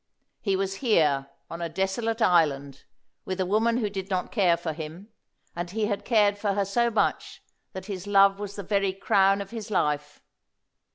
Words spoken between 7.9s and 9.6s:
love was the very crown of